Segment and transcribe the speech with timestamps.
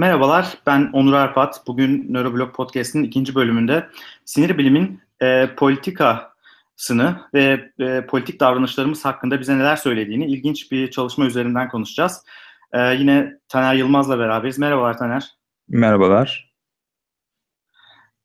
[0.00, 1.62] Merhabalar, ben Onur Arpat.
[1.66, 3.88] Bugün Nöroblog Podcast'in ikinci bölümünde
[4.24, 11.26] sinir bilimin e, politikasını ve e, politik davranışlarımız hakkında bize neler söylediğini ilginç bir çalışma
[11.26, 12.24] üzerinden konuşacağız.
[12.72, 14.58] E, yine Taner Yılmaz'la beraberiz.
[14.58, 15.30] Merhabalar Taner.
[15.68, 16.52] Merhabalar.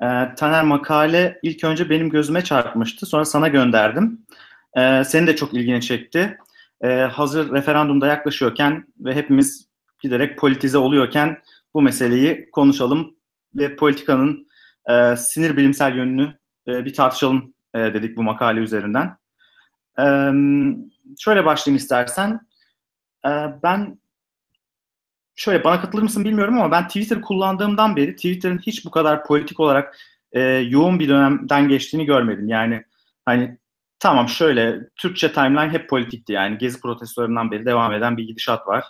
[0.02, 3.05] E, Taner makale ilk önce benim gözüme çarpmıştı.
[3.05, 4.26] Sonra sana gönderdim.
[4.78, 6.38] E, senin de çok ilgini çekti.
[6.82, 9.68] E, hazır referandumda yaklaşıyorken ve hepimiz
[10.00, 11.37] giderek politize oluyorken
[11.73, 13.15] bu meseleyi konuşalım
[13.55, 14.47] ve politikanın
[14.89, 16.37] e, sinir bilimsel yönünü
[16.68, 19.18] e, bir tartışalım e, dedik bu makale üzerinden.
[19.99, 20.05] E,
[21.19, 22.39] şöyle başlayayım istersen.
[23.25, 23.32] E,
[23.63, 23.99] ben
[25.36, 29.60] şöyle bana katılır mısın bilmiyorum ama ben Twitter kullandığımdan beri Twitter'ın hiç bu kadar politik
[29.60, 29.97] olarak
[30.32, 32.47] e, yoğun bir dönemden geçtiğini görmedim.
[32.47, 32.83] Yani
[33.25, 33.58] hani
[33.99, 38.85] tamam şöyle Türkçe timeline hep politikti yani gezi protestolarından beri devam eden bir gidişat var.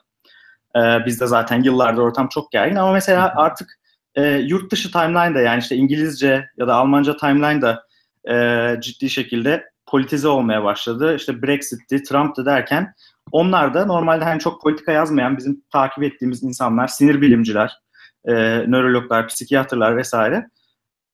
[0.76, 3.80] E, bizde zaten yıllardır ortam çok gergin ama mesela artık
[4.16, 7.84] e, yurt dışı timeline de yani işte İngilizce ya da Almanca timeline da
[8.30, 11.16] e, ciddi şekilde politize olmaya başladı.
[11.16, 12.94] İşte Brexit'ti, Trump'tı derken
[13.32, 17.80] onlar da normalde hani çok politika yazmayan bizim takip ettiğimiz insanlar, sinir bilimciler,
[18.26, 18.34] e,
[18.68, 20.50] nörologlar, psikiyatrlar vesaire.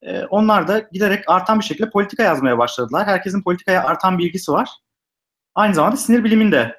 [0.02, 3.08] E, onlar da giderek artan bir şekilde politika yazmaya başladılar.
[3.08, 4.70] Herkesin politikaya artan bilgisi var.
[5.56, 6.76] Aynı zamanda sinir biliminde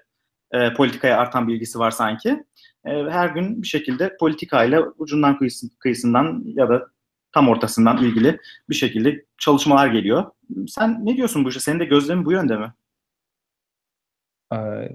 [0.53, 2.45] e, politikaya artan bilgisi var sanki.
[2.85, 6.87] E, her gün bir şekilde politikayla ucundan kıyısı, kıyısından ya da
[7.33, 8.39] tam ortasından ilgili
[8.71, 10.25] bir şekilde çalışmalar geliyor.
[10.69, 11.61] Sen ne diyorsun bu işe?
[11.61, 12.73] Senin de gözlemin bu yönde mi?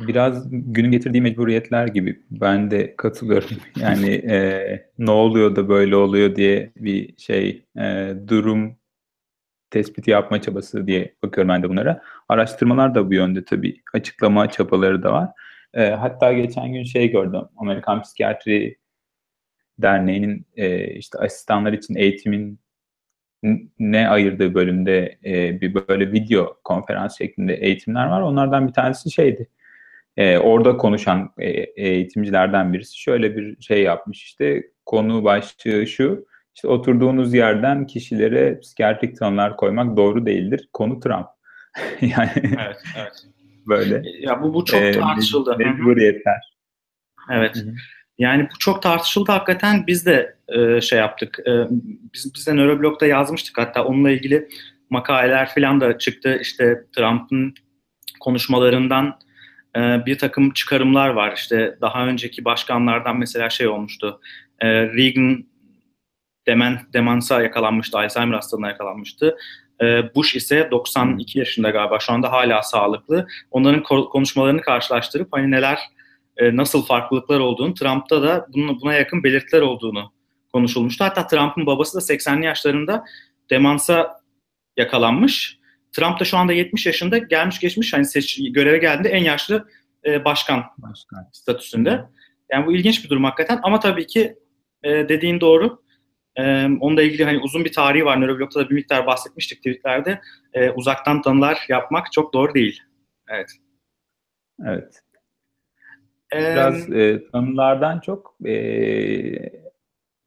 [0.07, 3.49] Biraz günün getirdiği mecburiyetler gibi ben de katılıyorum.
[3.79, 8.75] Yani e, ne oluyor da böyle oluyor diye bir şey e, durum
[9.69, 12.01] tespiti yapma çabası diye bakıyorum ben de bunlara.
[12.29, 15.29] Araştırmalar da bu yönde tabii açıklama çabaları da var.
[15.75, 17.41] E, hatta geçen gün şey gördüm.
[17.57, 18.77] Amerikan Psikiyatri
[19.79, 22.59] Derneği'nin e, işte asistanlar için eğitimin
[23.79, 28.21] ne ayırdığı bölümde e, bir böyle video konferans şeklinde eğitimler var.
[28.21, 29.49] Onlardan bir tanesi şeydi.
[30.17, 34.23] E, orada konuşan e, eğitimcilerden birisi şöyle bir şey yapmış.
[34.23, 36.25] İşte konu başlığı şu.
[36.55, 40.69] İşte oturduğunuz yerden kişilere psikiyatrik tanılar koymak doğru değildir.
[40.73, 41.27] Konu Trump.
[42.01, 43.25] yani evet, evet.
[43.67, 44.03] Böyle.
[44.19, 45.57] Ya bu bu çok e, tartışıldı.
[45.57, 46.55] Mecburiyetler.
[47.31, 47.55] Evet.
[47.55, 47.73] Hı-hı.
[48.17, 49.87] Yani bu çok tartışıldı hakikaten.
[49.87, 51.39] Biz de e, şey yaptık.
[51.47, 51.51] E,
[52.13, 53.57] biz, biz de Nöroblog'da yazmıştık.
[53.57, 54.49] Hatta onunla ilgili
[54.89, 56.37] makaleler falan da çıktı.
[56.41, 57.53] İşte Trump'ın
[58.19, 59.19] konuşmalarından
[59.75, 61.33] e, bir takım çıkarımlar var.
[61.35, 64.21] İşte daha önceki başkanlardan mesela şey olmuştu.
[64.59, 65.45] E, Reagan
[66.47, 67.97] demen, demansa yakalanmıştı.
[67.97, 69.37] Alzheimer hastalığına yakalanmıştı.
[69.81, 71.99] E, Bush ise 92 yaşında galiba.
[71.99, 73.27] Şu anda hala sağlıklı.
[73.51, 75.79] Onların konuşmalarını karşılaştırıp hani neler
[76.37, 80.11] e, nasıl farklılıklar olduğunu, Trump'ta da buna, buna yakın belirtiler olduğunu
[80.53, 81.03] konuşulmuştu.
[81.03, 83.03] Hatta Trump'ın babası da 80'li yaşlarında
[83.49, 84.19] demansa
[84.77, 85.59] yakalanmış.
[85.91, 89.67] Trump da şu anda 70 yaşında gelmiş geçmiş hani seç, göreve geldiğinde en yaşlı
[90.05, 92.05] e, başkan, başkan statüsünde.
[92.51, 94.35] Yani bu ilginç bir durum hakikaten ama tabii ki
[94.83, 95.84] e, dediğin doğru.
[96.35, 98.21] E, onunla ilgili hani uzun bir tarihi var.
[98.21, 100.21] Nöroblog'da da bir miktar bahsetmiştik tweetlerde.
[100.53, 102.81] E, uzaktan tanılar yapmak çok doğru değil.
[103.29, 103.49] Evet.
[104.65, 105.01] Evet.
[106.33, 108.53] Biraz e, tanımlardan çok e,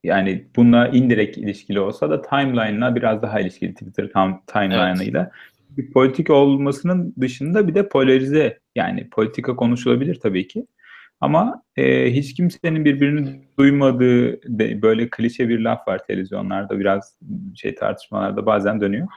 [0.04, 5.20] yani buna indirekt ilişkili olsa da timeline'la biraz daha ilişkili Twitter tam timeline'ıyla.
[5.20, 5.78] Evet.
[5.78, 10.66] Bir politik olmasının dışında bir de polarize yani politika konuşulabilir tabii ki.
[11.20, 17.18] Ama e, hiç kimsenin birbirini duymadığı de, böyle klişe bir laf var televizyonlarda biraz
[17.54, 19.08] şey tartışmalarda bazen dönüyor.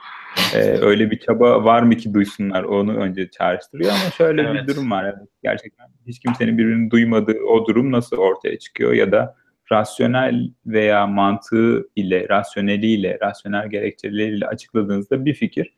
[0.54, 4.62] E, öyle bir çaba var mı ki duysunlar onu önce çağrıştırıyor ama şöyle evet.
[4.62, 5.04] bir durum var.
[5.04, 9.36] Yani gerçekten hiç kimsenin birbirini duymadığı o durum nasıl ortaya çıkıyor ya da
[9.72, 15.74] rasyonel veya mantığı ile, rasyoneliyle, rasyonel gerekçeleriyle açıkladığınızda bir fikir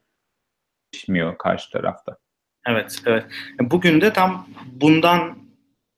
[0.93, 2.17] değişmiyor karşı tarafta.
[2.69, 3.25] Evet, evet.
[3.61, 5.44] Bugün de tam bundan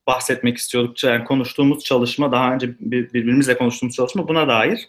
[0.06, 1.04] bahsetmek istiyorduk.
[1.04, 4.88] Yani konuştuğumuz çalışma, daha önce birbirimizle konuştuğumuz çalışma buna dair.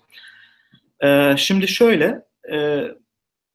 [1.03, 2.21] Ee, şimdi şöyle,
[2.53, 2.83] e,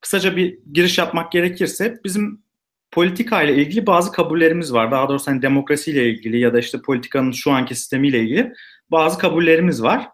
[0.01, 2.43] kısaca bir giriş yapmak gerekirse bizim
[2.91, 4.91] politika ile ilgili bazı kabullerimiz var.
[4.91, 8.53] Daha doğrusu hani demokrasiyle ilgili ya da işte politikanın şu anki sistemiyle ilgili
[8.91, 10.09] bazı kabullerimiz var.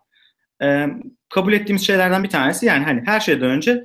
[0.62, 0.87] Ee,
[1.29, 3.85] kabul ettiğimiz şeylerden bir tanesi yani hani her şeyden önce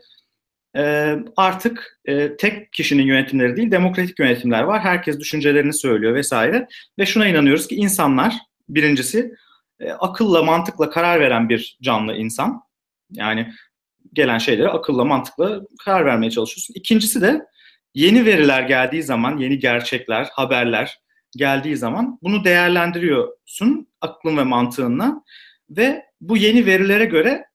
[0.76, 4.82] e, artık e, tek kişinin yönetimleri değil demokratik yönetimler var.
[4.82, 6.68] Herkes düşüncelerini söylüyor vesaire
[7.00, 8.38] ve şuna inanıyoruz ki insanlar
[8.70, 9.34] birincisi
[9.80, 12.62] e, akılla mantıkla karar veren bir canlı insan.
[13.12, 13.54] Yani
[14.14, 16.74] gelen şeylere akılla mantıkla karar vermeye çalışıyorsun.
[16.74, 17.46] İkincisi de
[17.96, 21.00] yeni veriler geldiği zaman, yeni gerçekler, haberler
[21.38, 25.24] geldiği zaman bunu değerlendiriyorsun aklın ve mantığınla
[25.70, 27.46] ve bu yeni verilere göre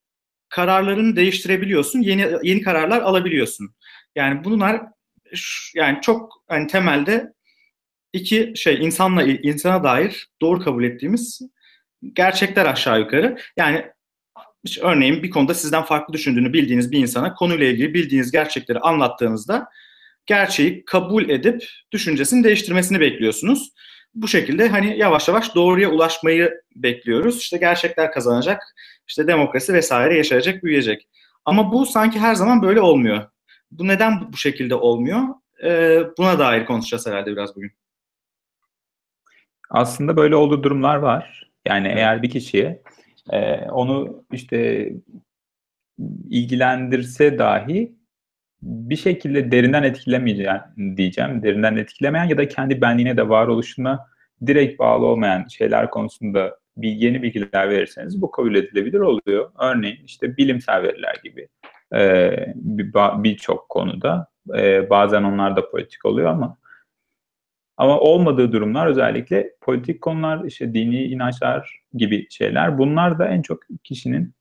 [0.49, 2.01] kararlarını değiştirebiliyorsun.
[2.01, 3.75] Yeni yeni kararlar alabiliyorsun.
[4.17, 4.83] Yani bunlar
[5.75, 7.33] yani çok hani temelde
[8.13, 11.41] iki şey insanla insana dair doğru kabul ettiğimiz
[12.13, 13.39] gerçekler aşağı yukarı.
[13.57, 13.85] Yani
[14.83, 19.69] örneğin bir konuda sizden farklı düşündüğünü bildiğiniz bir insana konuyla ilgili bildiğiniz gerçekleri anlattığınızda
[20.27, 21.63] gerçeği kabul edip
[21.93, 23.73] düşüncesini değiştirmesini bekliyorsunuz.
[24.15, 27.39] Bu şekilde hani yavaş yavaş doğruya ulaşmayı bekliyoruz.
[27.39, 28.63] İşte gerçekler kazanacak,
[29.09, 31.09] işte demokrasi vesaire yaşayacak, büyüyecek.
[31.45, 33.27] Ama bu sanki her zaman böyle olmuyor.
[33.71, 35.23] Bu neden bu şekilde olmuyor?
[35.65, 37.73] Ee, buna dair konuşacağız herhalde biraz bugün.
[39.71, 41.51] Aslında böyle olduğu durumlar var.
[41.67, 41.99] Yani evet.
[41.99, 42.83] eğer bir kişiye
[43.31, 44.91] e, onu işte
[46.31, 47.98] ilgilendirse dahi
[48.63, 50.61] bir şekilde derinden etkilemeyeceğim
[50.97, 51.43] diyeceğim.
[51.43, 54.07] Derinden etkilemeyen ya da kendi benliğine de varoluşuna
[54.47, 59.51] direkt bağlı olmayan şeyler konusunda bir yeni bilgiler verirseniz bu kabul edilebilir oluyor.
[59.59, 61.49] Örneğin işte bilimsel veriler gibi
[61.95, 64.27] e, birçok bir konuda
[64.57, 66.59] e, bazen onlar da politik oluyor ama
[67.77, 72.79] ama olmadığı durumlar özellikle politik konular, işte dini inançlar gibi şeyler.
[72.79, 74.35] Bunlar da en çok kişinin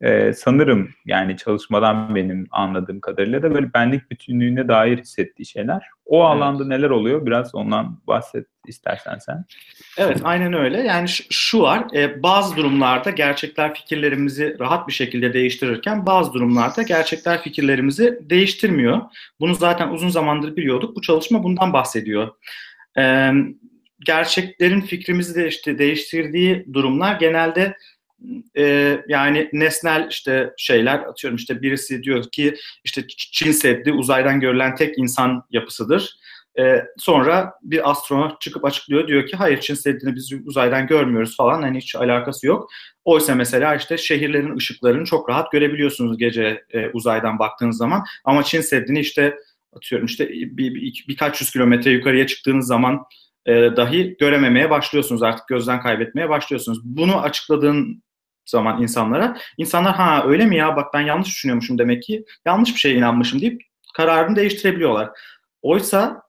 [0.00, 5.82] e, sanırım yani çalışmadan benim anladığım kadarıyla da böyle benlik bütünlüğüne dair hissettiği şeyler.
[6.06, 6.26] O evet.
[6.26, 7.26] alanda neler oluyor?
[7.26, 9.44] Biraz ondan bahset istersen sen.
[9.98, 10.80] Evet aynen öyle.
[10.80, 17.42] Yani şu var e, bazı durumlarda gerçekler fikirlerimizi rahat bir şekilde değiştirirken bazı durumlarda gerçekler
[17.42, 19.00] fikirlerimizi değiştirmiyor.
[19.40, 20.96] Bunu zaten uzun zamandır biliyorduk.
[20.96, 22.28] Bu çalışma bundan bahsediyor.
[22.98, 23.32] E,
[24.00, 27.76] gerçeklerin fikrimizi de işte değiştirdiği durumlar genelde
[28.56, 34.74] e, yani nesnel işte şeyler atıyorum işte birisi diyor ki işte Çin Seddi uzaydan görülen
[34.74, 36.16] tek insan yapısıdır.
[36.58, 41.62] E, sonra bir astronot çıkıp açıklıyor diyor ki hayır Çin Seddi'ni biz uzaydan görmüyoruz falan
[41.62, 42.70] hani hiç alakası yok.
[43.04, 48.60] Oysa mesela işte şehirlerin ışıklarını çok rahat görebiliyorsunuz gece e, uzaydan baktığınız zaman ama Çin
[48.60, 49.36] Seddi'ni işte
[49.72, 53.04] atıyorum işte bir, bir, birkaç yüz kilometre yukarıya çıktığınız zaman
[53.46, 56.78] e, dahi görememeye başlıyorsunuz artık gözden kaybetmeye başlıyorsunuz.
[56.84, 58.02] Bunu açıkladığın
[58.50, 62.78] zaman insanlara insanlar ha öyle mi ya bak ben yanlış düşünüyormuşum demek ki yanlış bir
[62.78, 63.62] şeye inanmışım deyip
[63.94, 65.10] kararını değiştirebiliyorlar.
[65.62, 66.22] Oysa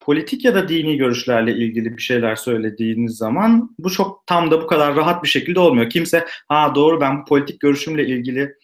[0.00, 4.66] politik ya da dini görüşlerle ilgili bir şeyler söylediğiniz zaman bu çok tam da bu
[4.66, 5.90] kadar rahat bir şekilde olmuyor.
[5.90, 8.54] Kimse ha doğru ben bu politik görüşümle ilgili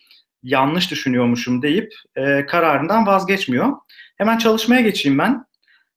[0.43, 3.73] yanlış düşünüyormuşum deyip e, kararından vazgeçmiyor.
[4.19, 5.45] Hemen çalışmaya geçeyim ben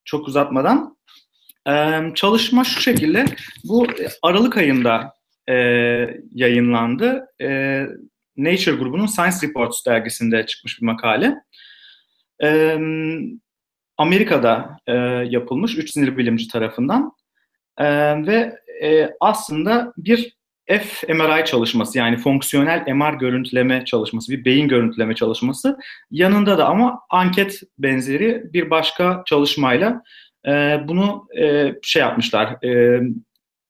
[0.06, 0.98] çok uzatmadan.
[1.68, 3.26] E, çalışma şu şekilde
[3.64, 3.88] bu
[4.22, 5.14] Aralık ayında
[5.50, 5.56] e,
[6.32, 7.26] yayınlandı.
[7.42, 7.80] E,
[8.38, 11.36] Nature grubunun Science Reports dergisinde çıkmış bir makale.
[12.44, 12.78] E,
[13.98, 14.94] Amerika'da e,
[15.30, 17.12] yapılmış üç sinir bilimci tarafından
[17.78, 17.86] e,
[18.26, 20.38] ve e, aslında bir
[20.68, 25.78] fMRI çalışması yani fonksiyonel MR görüntüleme çalışması, bir beyin görüntüleme çalışması.
[26.12, 30.04] Yanında da ama anket benzeri bir başka çalışmayla
[30.48, 33.02] e, bunu e, şey yapmışlar, e,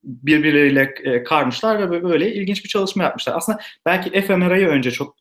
[0.03, 3.33] birbirleriyle e, karmışlar ve böyle ilginç bir çalışma yapmışlar.
[3.35, 5.15] Aslında belki fMRI'yi önce çok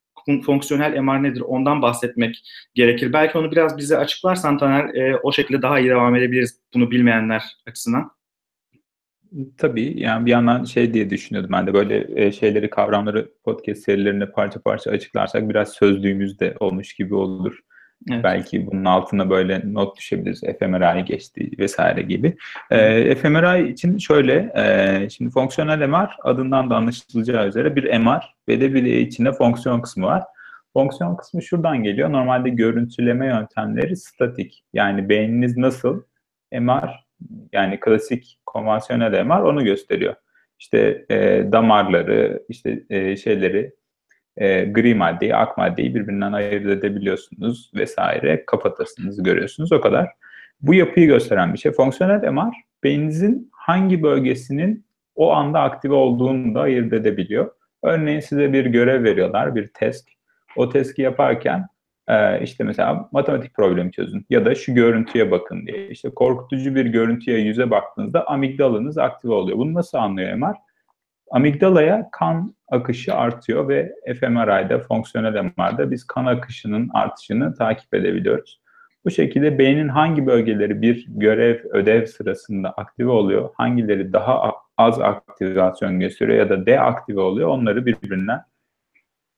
[0.47, 2.43] fonksiyonel MR nedir ondan bahsetmek
[2.75, 3.13] gerekir.
[3.13, 7.43] Belki onu biraz bize açıklarsan Taner e, o şekilde daha iyi devam edebiliriz bunu bilmeyenler
[7.67, 8.11] açısından.
[9.59, 14.31] Tabii yani bir yandan şey diye düşünüyordum ben de böyle e, şeyleri kavramları podcast serilerinde
[14.31, 17.59] parça parça açıklarsak biraz sözlüğümüzde olmuş gibi olur.
[18.11, 18.25] Evet.
[18.25, 20.41] Belki bunun altına böyle not düşebiliriz.
[20.41, 22.37] fMRI geçti vesaire gibi.
[22.71, 28.61] E, fMRI için şöyle, e, şimdi fonksiyonel MR adından da anlaşılacağı üzere bir MR ve
[28.61, 30.23] de bir içinde fonksiyon kısmı var.
[30.73, 32.13] Fonksiyon kısmı şuradan geliyor.
[32.13, 34.65] Normalde görüntüleme yöntemleri statik.
[34.73, 36.03] Yani beyniniz nasıl
[36.53, 37.05] MR
[37.53, 40.15] yani klasik konvansiyonel MR onu gösteriyor.
[40.59, 43.73] İşte e, damarları, işte e, şeyleri,
[44.37, 48.47] e, gri maddeyi, ak maddeyi birbirinden ayırt edebiliyorsunuz vesaire.
[48.47, 50.09] Kafatasınızı görüyorsunuz o kadar.
[50.61, 51.73] Bu yapıyı gösteren bir şey.
[51.73, 52.53] Fonksiyonel MR
[52.85, 54.85] beyninizin hangi bölgesinin
[55.15, 57.51] o anda aktive olduğunu da ayırt edebiliyor.
[57.83, 60.09] Örneğin size bir görev veriyorlar, bir test.
[60.57, 61.67] O testi yaparken
[62.09, 65.89] e, işte mesela matematik problemi çözün ya da şu görüntüye bakın diye.
[65.89, 69.59] İşte korkutucu bir görüntüye yüze baktığınızda amigdalanız aktive oluyor.
[69.59, 70.55] Bunu nasıl anlıyor MR?
[71.33, 78.61] Amigdalaya kan akışı artıyor ve fMRI'de, fonksiyonel MR'da biz kan akışının artışını takip edebiliyoruz.
[79.05, 86.01] Bu şekilde beynin hangi bölgeleri bir görev, ödev sırasında aktive oluyor, hangileri daha az aktivasyon
[86.01, 88.41] gösteriyor ya da deaktive oluyor onları birbirinden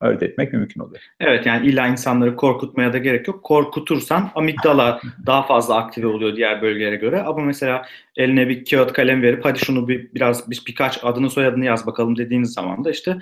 [0.08, 1.02] öğretmek mümkün oluyor.
[1.20, 3.42] Evet yani illa insanları korkutmaya da gerek yok.
[3.42, 7.22] Korkutursan amigdala daha fazla aktive oluyor diğer bölgelere göre.
[7.22, 11.64] Ama mesela eline bir kağıt kalem verip hadi şunu bir biraz bir, birkaç adını soyadını
[11.64, 13.16] yaz bakalım dediğiniz zaman da işte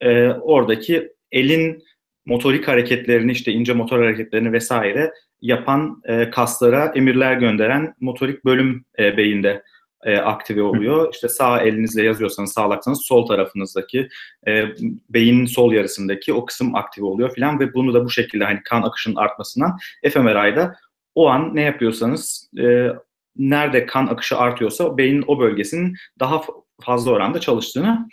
[0.00, 1.82] e, oradaki elin
[2.26, 9.16] motorik hareketlerini işte ince motor hareketlerini vesaire yapan e, kaslara emirler gönderen motorik bölüm e,
[9.16, 9.62] beyinde
[10.04, 11.14] e, aktive oluyor.
[11.14, 14.08] İşte sağ elinizle yazıyorsanız sağlaksanız sol tarafınızdaki
[14.48, 14.64] e,
[15.10, 18.82] beynin sol yarısındaki o kısım aktive oluyor filan ve bunu da bu şekilde hani kan
[18.82, 19.78] akışının artmasından
[20.12, 20.74] fMRI'da
[21.14, 22.88] o an ne yapıyorsanız e,
[23.36, 26.42] nerede kan akışı artıyorsa beynin o bölgesinin daha
[26.80, 28.08] fazla oranda çalıştığını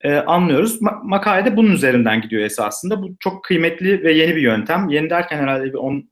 [0.00, 0.82] e, anlıyoruz.
[0.82, 3.02] Ma- makalede bunun üzerinden gidiyor esasında.
[3.02, 4.88] Bu çok kıymetli ve yeni bir yöntem.
[4.88, 6.08] Yeni derken herhalde bir 10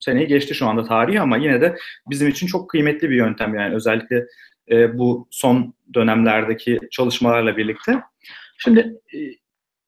[0.00, 1.76] seneyi geçti şu anda tarihi ama yine de
[2.10, 4.26] bizim için çok kıymetli bir yöntem yani özellikle
[4.70, 8.00] e, bu son dönemlerdeki çalışmalarla birlikte.
[8.58, 8.80] Şimdi
[9.14, 9.18] e,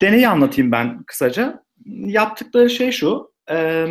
[0.02, 1.62] deneyi anlatayım ben kısaca.
[1.86, 3.86] Yaptıkları şey şu, e,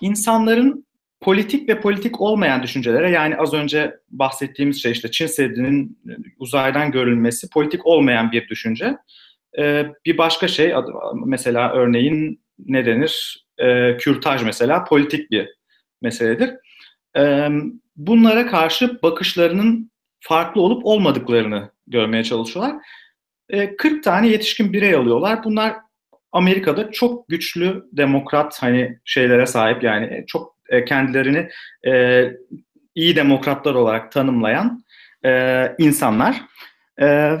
[0.00, 0.86] insanların
[1.20, 5.98] politik ve politik olmayan düşüncelere yani az önce bahsettiğimiz şey işte Çin Seddi'nin
[6.38, 8.96] uzaydan görülmesi politik olmayan bir düşünce.
[9.58, 10.74] E, bir başka şey
[11.26, 13.44] mesela örneğin ne denir?
[13.58, 15.48] E, kürtaj mesela politik bir
[16.02, 16.54] meseledir.
[17.16, 17.48] E,
[17.96, 22.76] bunlara karşı bakışlarının farklı olup olmadıklarını görmeye çalışıyorlar.
[23.78, 25.44] 40 e, tane yetişkin birey alıyorlar.
[25.44, 25.76] Bunlar
[26.32, 31.48] Amerika'da çok güçlü demokrat hani şeylere sahip yani çok e, kendilerini
[31.86, 32.24] e,
[32.94, 34.86] iyi demokratlar olarak tanımlayan
[35.78, 36.42] insanlar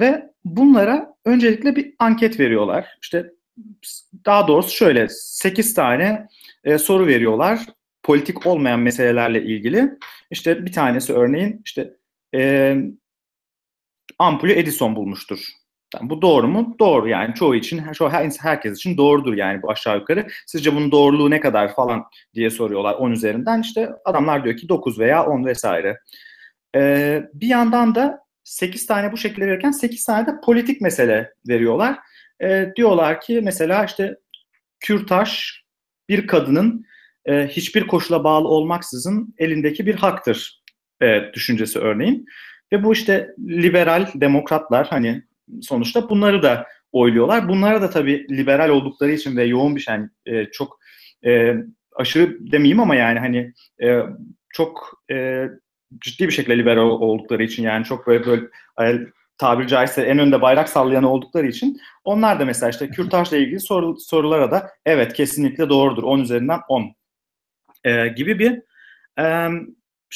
[0.00, 2.98] ve bunlara öncelikle bir anket veriyorlar.
[3.02, 3.26] İşte
[4.24, 6.28] daha doğrusu şöyle 8 tane
[6.78, 7.60] soru veriyorlar
[8.06, 9.90] politik olmayan meselelerle ilgili.
[10.30, 11.94] İşte bir tanesi örneğin işte
[12.34, 12.74] e,
[14.18, 15.38] ampulü Edison bulmuştur.
[15.94, 16.76] Yani bu doğru mu?
[16.78, 20.26] Doğru yani çoğu için, çoğu herkes için doğrudur yani bu aşağı yukarı.
[20.46, 22.04] Sizce bunun doğruluğu ne kadar falan
[22.34, 23.60] diye soruyorlar 10 üzerinden.
[23.60, 25.98] İşte adamlar diyor ki 9 veya 10 vesaire.
[26.76, 31.98] Ee, bir yandan da 8 tane bu şekilde verirken 8 tane de politik mesele veriyorlar.
[32.42, 34.16] Ee, diyorlar ki mesela işte
[34.80, 35.50] kürtaj
[36.08, 36.84] bir kadının
[37.26, 40.62] e, hiçbir koşula bağlı olmaksızın elindeki bir haktır
[41.02, 42.26] e, düşüncesi örneğin.
[42.72, 45.22] Ve bu işte liberal demokratlar hani
[45.62, 47.48] sonuçta bunları da oyluyorlar.
[47.48, 49.94] Bunlara da tabii liberal oldukları için ve yoğun bir şey
[50.26, 50.78] e, çok
[51.26, 51.54] e,
[51.96, 53.52] aşırı demeyeyim ama yani hani
[53.82, 54.00] e,
[54.48, 55.46] çok e,
[56.00, 58.42] ciddi bir şekilde liberal oldukları için yani çok böyle böyle
[58.82, 58.98] e,
[59.38, 63.96] tabiri caizse en önde bayrak sallayan oldukları için onlar da mesela işte kürtajla ilgili soru,
[64.00, 66.94] sorulara da evet kesinlikle doğrudur 10 üzerinden 10
[67.86, 68.62] e, gibi bir
[69.18, 69.48] e,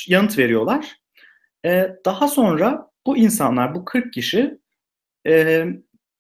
[0.09, 0.97] yanıt veriyorlar.
[1.65, 4.59] E, daha sonra bu insanlar, bu 40 kişi
[5.27, 5.65] e,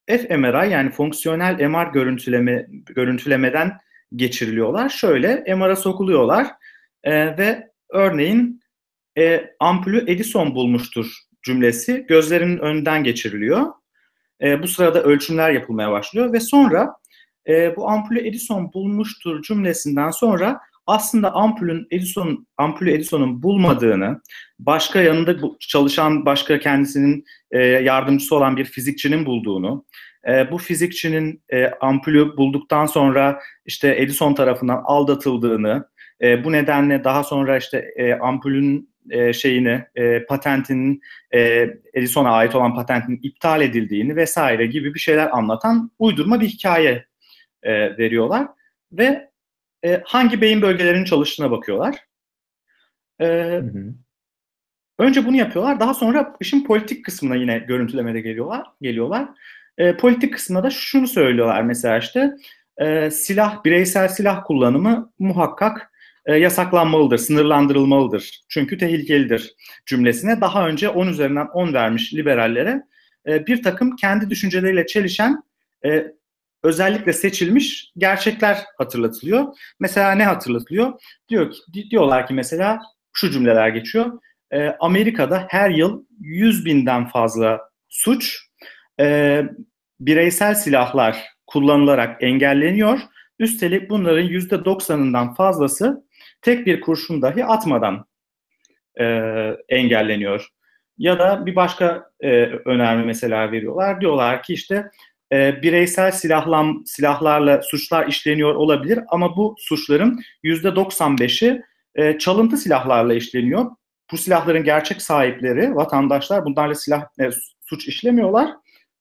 [0.08, 3.78] fMRI yani fonksiyonel MR görüntüleme görüntülemeden
[4.16, 4.88] geçiriliyorlar.
[4.88, 6.46] Şöyle MR'a sokuluyorlar
[7.04, 8.60] e, ve örneğin
[9.18, 11.06] e, ampulü Edison bulmuştur
[11.42, 13.66] cümlesi gözlerinin önünden geçiriliyor.
[14.42, 16.94] E, bu sırada ölçümler yapılmaya başlıyor ve sonra
[17.48, 20.60] e, bu ampulü Edison bulmuştur cümlesinden sonra
[20.90, 24.20] aslında ampulün Edison ampulü Edison'un bulmadığını,
[24.58, 29.84] başka yanında çalışan başka kendisinin e, yardımcısı olan bir fizikçinin bulduğunu,
[30.28, 35.88] e, bu fizikçinin e, ampulü bulduktan sonra işte Edison tarafından aldatıldığını,
[36.22, 41.00] e, bu nedenle daha sonra işte e, ampulün e, şeyini, e, patentinin
[41.34, 47.04] e, Edison'a ait olan patentinin iptal edildiğini vesaire gibi bir şeyler anlatan uydurma bir hikaye
[47.62, 48.46] e, veriyorlar.
[48.92, 49.29] Ve
[49.84, 51.96] e, hangi beyin bölgelerinin çalıştığına bakıyorlar.
[53.20, 53.94] E, hı hı.
[54.98, 55.80] Önce bunu yapıyorlar.
[55.80, 58.66] Daha sonra işin politik kısmına yine görüntülemede geliyorlar.
[58.82, 59.28] Geliyorlar.
[59.78, 62.32] E, politik kısmına da şunu söylüyorlar mesela işte
[62.78, 65.90] e, silah, bireysel silah kullanımı muhakkak
[66.26, 68.40] e, yasaklanmalıdır, sınırlandırılmalıdır.
[68.48, 69.54] Çünkü tehlikelidir
[69.86, 72.82] cümlesine daha önce 10 üzerinden 10 vermiş liberallere
[73.26, 75.42] e, bir takım kendi düşünceleriyle çelişen
[75.84, 76.12] e,
[76.62, 79.44] özellikle seçilmiş gerçekler hatırlatılıyor.
[79.80, 80.92] Mesela ne hatırlatılıyor?
[81.28, 82.78] Diyor ki, diyorlar ki mesela
[83.12, 84.20] şu cümleler geçiyor.
[84.52, 88.38] E, Amerika'da her yıl 100 binden fazla suç
[89.00, 89.42] e,
[90.00, 93.00] bireysel silahlar kullanılarak engelleniyor.
[93.38, 96.04] Üstelik bunların %90'ından fazlası
[96.42, 98.04] tek bir kurşun dahi atmadan
[99.00, 99.04] e,
[99.68, 100.48] engelleniyor.
[100.98, 104.00] Ya da bir başka e, önerme mesela veriyorlar.
[104.00, 104.90] Diyorlar ki işte
[105.32, 111.62] e, bireysel silahlan, silahlarla suçlar işleniyor olabilir ama bu suçların %95'i
[111.94, 113.70] e, çalıntı silahlarla işleniyor.
[114.12, 118.50] Bu silahların gerçek sahipleri, vatandaşlar bunlarla silah e, suç işlemiyorlar.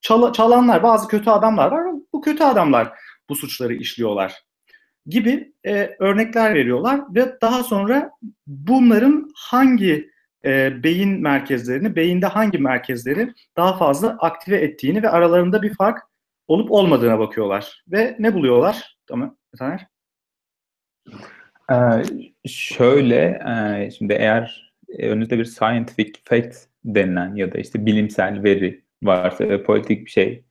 [0.01, 1.93] Çal, çalanlar, bazı kötü adamlar var.
[2.13, 2.91] Bu kötü adamlar
[3.29, 4.49] bu suçları işliyorlar
[5.09, 8.11] gibi e, örnekler veriyorlar ve daha sonra
[8.47, 10.09] bunların hangi
[10.45, 15.99] e, beyin merkezlerini, beyinde hangi merkezleri daha fazla aktive ettiğini ve aralarında bir fark
[16.49, 17.83] olup olmadığına bakıyorlar.
[17.87, 18.97] Ve ne buluyorlar?
[19.07, 19.87] Tamam, Taner?
[21.71, 22.03] Ee,
[22.45, 29.49] şöyle, e, şimdi eğer önünüzde bir scientific fact denilen ya da işte bilimsel veri varsa
[29.49, 30.43] ve politik bir şey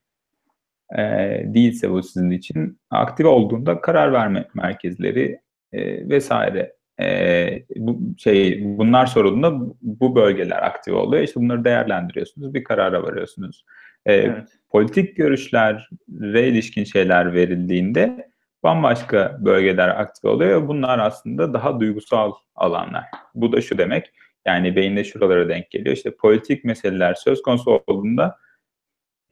[0.99, 1.03] e,
[1.45, 5.41] değilse bu sizin için aktif olduğunda karar verme merkezleri
[5.73, 11.23] e, vesaire e, bu şey bunlar sorulduğunda bu bölgeler aktif oluyor.
[11.23, 13.65] İşte bunları değerlendiriyorsunuz, bir karara varıyorsunuz.
[14.07, 14.49] E, evet.
[14.71, 18.31] Politik görüşlere ilişkin şeyler verildiğinde
[18.63, 23.05] bambaşka bölgeler aktif oluyor ve bunlar aslında daha duygusal alanlar.
[23.35, 24.13] Bu da şu demek,
[24.47, 25.97] yani beyinde şuralara denk geliyor.
[25.97, 28.39] İşte politik meseleler söz konusu olduğunda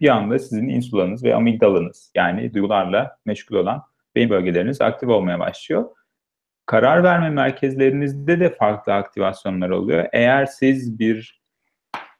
[0.00, 3.82] bir anda sizin insulanız ve amigdalanız yani duygularla meşgul olan
[4.14, 5.84] beyin bölgeleriniz aktif olmaya başlıyor.
[6.66, 10.06] Karar verme merkezlerinizde de farklı aktivasyonlar oluyor.
[10.12, 11.42] Eğer siz bir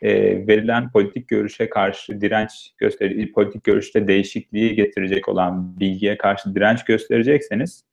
[0.01, 6.85] e, verilen politik görüşe karşı direnç gösteri, politik görüşte değişikliği getirecek olan bilgiye karşı direnç
[6.85, 7.85] gösterecekseniz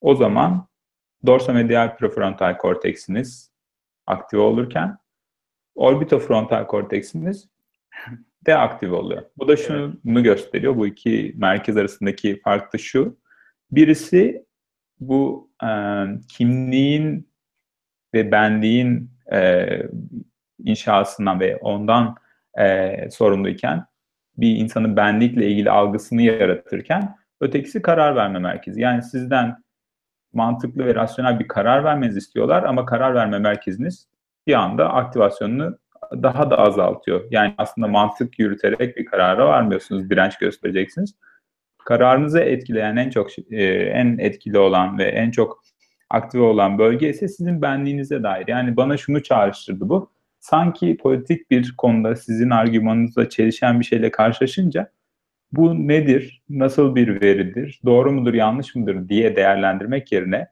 [0.00, 0.68] o zaman
[1.26, 3.50] dorsomedial prefrontal korteksiniz
[4.06, 4.98] aktif olurken
[5.74, 7.48] orbitofrontal korteksiniz
[8.46, 9.22] deaktif oluyor.
[9.38, 10.24] Bu da şunu evet.
[10.24, 10.76] gösteriyor.
[10.76, 13.18] Bu iki merkez arasındaki fark da şu.
[13.72, 14.44] Birisi
[15.00, 15.68] bu e,
[16.28, 17.30] kimliğin
[18.14, 19.68] ve benliğin e,
[20.64, 22.16] inşasından ve ondan
[22.58, 23.84] e, sorumluyken
[24.36, 28.80] bir insanın benlikle ilgili algısını yaratırken ötekisi karar verme merkezi.
[28.80, 29.62] Yani sizden
[30.32, 34.08] mantıklı ve rasyonel bir karar vermenizi istiyorlar ama karar verme merkeziniz
[34.46, 35.78] bir anda aktivasyonunu
[36.12, 37.24] daha da azaltıyor.
[37.30, 41.14] Yani aslında mantık yürüterek bir karara varmıyorsunuz, direnç göstereceksiniz.
[41.84, 45.62] Kararınızı etkileyen en çok e, en etkili olan ve en çok
[46.10, 48.48] aktive olan bölge ise sizin benliğinize dair.
[48.48, 50.10] Yani bana şunu çağrıştırdı bu.
[50.40, 54.92] Sanki politik bir konuda sizin argümanınızla çelişen bir şeyle karşılaşınca
[55.52, 59.08] bu nedir, nasıl bir veridir, doğru mudur, yanlış mıdır?
[59.08, 60.46] diye değerlendirmek yerine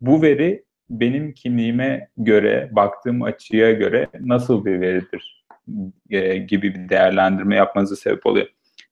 [0.00, 5.36] bu veri benim kimliğime göre, baktığım açıya göre nasıl bir veridir?
[6.10, 8.46] e, gibi bir değerlendirme yapmanızı sebep oluyor.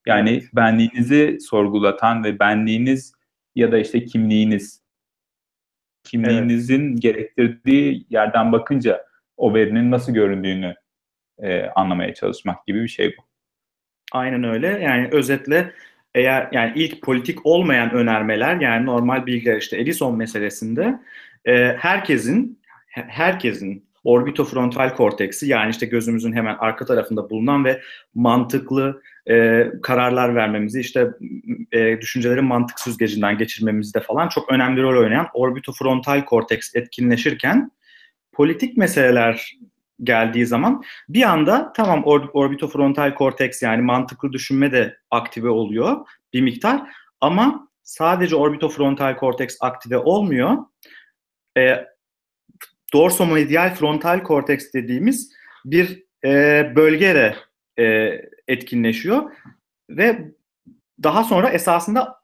[0.07, 3.13] Yani benliğinizi sorgulatan ve benliğiniz
[3.55, 4.83] ya da işte kimliğiniz,
[6.05, 7.03] kimliğinizin evet.
[7.03, 9.05] gerektirdiği yerden bakınca
[9.37, 10.75] o verinin nasıl göründüğünü
[11.43, 13.23] e, anlamaya çalışmak gibi bir şey bu.
[14.13, 14.67] Aynen öyle.
[14.67, 15.73] Yani özetle
[16.15, 21.01] eğer yani ilk politik olmayan önermeler yani normal bilgiler işte Edison meselesinde
[21.45, 27.81] e, herkesin herkesin orbitofrontal korteksi yani işte gözümüzün hemen arka tarafında bulunan ve
[28.15, 31.09] mantıklı e, kararlar vermemizi işte
[31.73, 37.71] e, düşüncelerin mantık süzgecinden geçirmemizde falan çok önemli rol oynayan orbitofrontal korteks etkinleşirken
[38.35, 39.59] politik meseleler
[40.03, 46.41] geldiği zaman bir anda tamam or- orbitofrontal korteks yani mantıklı düşünme de aktive oluyor bir
[46.41, 46.83] miktar
[47.21, 50.57] ama sadece orbitofrontal korteks aktive olmuyor.
[51.59, 51.87] E,
[52.95, 55.33] dorsomedial frontal korteks dediğimiz
[55.65, 57.37] bir e, bölge de
[57.83, 58.19] e,
[58.49, 59.31] etkinleşiyor
[59.91, 60.33] ve
[61.03, 62.17] daha sonra esasında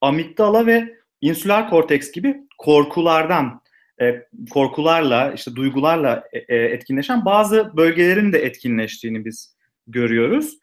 [0.00, 3.60] amigdala ve insüler korteks gibi korkulardan
[4.00, 9.56] e, korkularla işte duygularla e, e, etkinleşen bazı bölgelerin de etkinleştiğini biz
[9.86, 10.58] görüyoruz.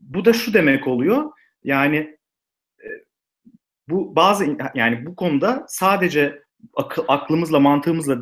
[0.00, 1.30] Bu da şu demek oluyor.
[1.64, 2.18] Yani
[3.88, 6.42] bu bazı yani bu konuda sadece
[6.74, 8.18] akıl, aklımızla, mantığımızla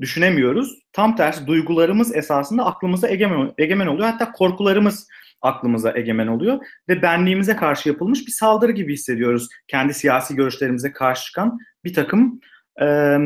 [0.00, 0.78] düşünemiyoruz.
[0.92, 4.08] Tam tersi duygularımız esasında aklımıza egemen, egemen oluyor.
[4.08, 5.08] Hatta korkularımız
[5.42, 9.48] aklımıza egemen oluyor ve benliğimize karşı yapılmış bir saldırı gibi hissediyoruz.
[9.68, 12.40] Kendi siyasi görüşlerimize karşı çıkan bir takım
[12.80, 13.18] e,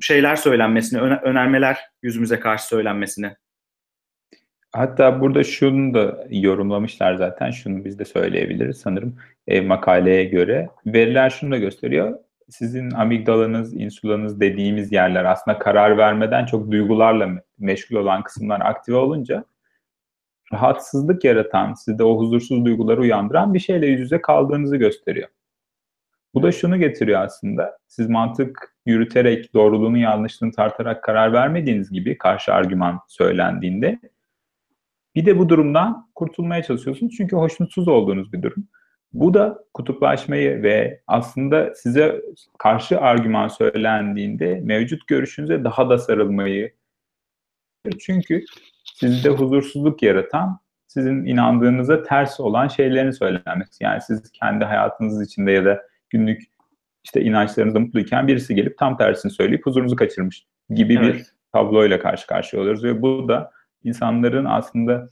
[0.00, 3.30] şeyler söylenmesini, önermeler yüzümüze karşı söylenmesini.
[4.72, 7.50] Hatta burada şunu da yorumlamışlar zaten.
[7.50, 10.68] Şunu biz de söyleyebiliriz sanırım e, makaleye göre.
[10.86, 12.18] Veriler şunu da gösteriyor
[12.50, 19.44] sizin amigdalanız, insulanız dediğimiz yerler aslında karar vermeden çok duygularla meşgul olan kısımlar aktive olunca
[20.52, 25.28] rahatsızlık yaratan, sizde o huzursuz duyguları uyandıran bir şeyle yüz yüze kaldığınızı gösteriyor.
[26.38, 27.78] Bu da şunu getiriyor aslında.
[27.88, 33.98] Siz mantık yürüterek, doğruluğunu yanlışlığını tartarak karar vermediğiniz gibi karşı argüman söylendiğinde
[35.14, 37.14] bir de bu durumdan kurtulmaya çalışıyorsunuz.
[37.16, 38.68] Çünkü hoşnutsuz olduğunuz bir durum.
[39.12, 42.22] Bu da kutuplaşmayı ve aslında size
[42.58, 46.72] karşı argüman söylendiğinde mevcut görüşünüze daha da sarılmayı
[48.00, 48.44] çünkü
[48.94, 53.84] sizde huzursuzluk yaratan sizin inandığınıza ters olan şeylerin söylenmesi.
[53.84, 56.42] Yani siz kendi hayatınız içinde ya da günlük
[57.04, 61.14] işte inançlarınızda mutluyken birisi gelip tam tersini söyleyip huzurunuzu kaçırmış gibi evet.
[61.14, 63.50] bir tabloyla karşı karşıya oluyoruz ve bu da
[63.84, 65.10] insanların aslında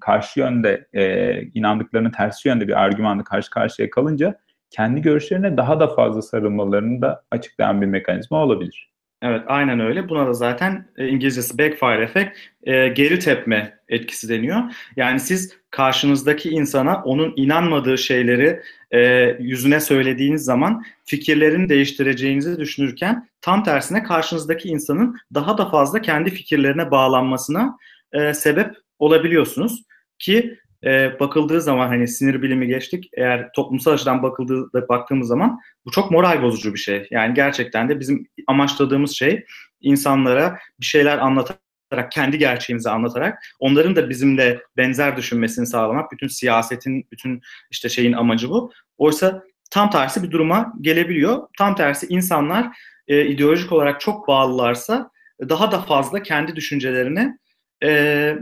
[0.00, 5.88] karşı yönde e, inandıklarının tersi yönde bir argümanla karşı karşıya kalınca kendi görüşlerine daha da
[5.88, 8.92] fazla sarılmalarını da açıklayan bir mekanizma olabilir.
[9.22, 10.08] Evet aynen öyle.
[10.08, 14.62] Buna da zaten e, İngilizcesi backfire effect e, geri tepme etkisi deniyor.
[14.96, 19.00] Yani siz karşınızdaki insana onun inanmadığı şeyleri e,
[19.40, 26.90] yüzüne söylediğiniz zaman fikirlerini değiştireceğinizi düşünürken tam tersine karşınızdaki insanın daha da fazla kendi fikirlerine
[26.90, 27.76] bağlanmasına
[28.12, 29.82] e, sebep olabiliyorsunuz
[30.18, 33.08] ki e, bakıldığı zaman hani sinir bilimi geçtik.
[33.16, 37.08] Eğer toplumsal açıdan bakıldığı baktığımız zaman bu çok moral bozucu bir şey.
[37.10, 39.44] Yani gerçekten de bizim amaçladığımız şey
[39.80, 46.12] insanlara bir şeyler anlatarak, kendi gerçeğimizi anlatarak onların da bizimle benzer düşünmesini sağlamak.
[46.12, 48.72] Bütün siyasetin, bütün işte şeyin amacı bu.
[48.98, 51.48] Oysa tam tersi bir duruma gelebiliyor.
[51.58, 52.68] Tam tersi insanlar
[53.08, 55.10] e, ideolojik olarak çok bağlılarsa
[55.48, 57.38] daha da fazla kendi düşüncelerine
[57.84, 58.34] e,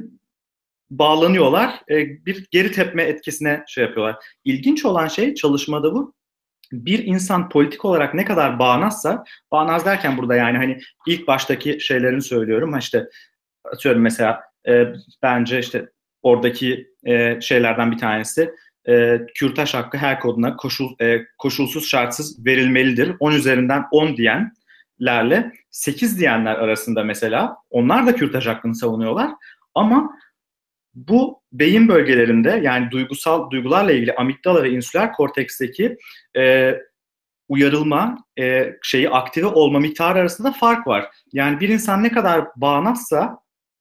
[0.90, 1.80] bağlanıyorlar.
[1.90, 1.96] E,
[2.26, 4.16] bir geri tepme etkisine şey yapıyorlar.
[4.44, 6.14] İlginç olan şey çalışmada bu.
[6.72, 12.22] Bir insan politik olarak ne kadar bağnazsa, bağnaz derken burada yani hani ilk baştaki şeylerini
[12.22, 12.72] söylüyorum.
[12.72, 13.08] Ha işte
[13.64, 14.86] atıyorum mesela e,
[15.22, 15.88] bence işte
[16.22, 18.50] oradaki e, şeylerden bir tanesi
[18.88, 23.16] e, kürtaj hakkı her koduna koşul, e, koşulsuz şartsız verilmelidir.
[23.20, 29.30] 10 üzerinden 10 diyenlerle 8 diyenler arasında mesela onlar da kürtaj hakkını savunuyorlar.
[29.74, 30.10] Ama
[30.96, 35.96] bu beyin bölgelerinde yani duygusal duygularla ilgili amigdala ve insüler korteksteki
[36.36, 36.74] e,
[37.48, 41.06] uyarılma e, şeyi aktive olma miktarı arasında fark var.
[41.32, 43.38] Yani bir insan ne kadar bağnazsa